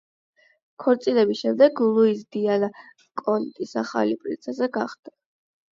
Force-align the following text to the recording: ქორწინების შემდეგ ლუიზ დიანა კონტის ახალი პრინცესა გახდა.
ქორწინების 0.83 1.43
შემდეგ 1.45 1.81
ლუიზ 1.89 2.25
დიანა 2.37 2.73
კონტის 3.25 3.79
ახალი 3.87 4.21
პრინცესა 4.25 4.73
გახდა. 4.81 5.21